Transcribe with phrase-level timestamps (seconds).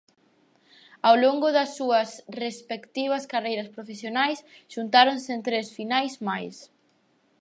[1.07, 2.09] Ao longo das súas
[2.43, 4.39] respectivas carreiras profesionais
[4.73, 6.55] xuntáronse en tres finais máis.